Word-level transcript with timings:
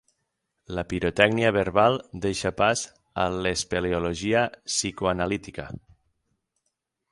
La 0.77 0.83
pirotècnia 0.93 1.51
verbal 1.57 1.97
deixa 2.23 2.51
pas 2.63 2.81
a 3.25 3.27
l'espeleologia 3.35 4.43
psicoanalítica. 4.73 5.71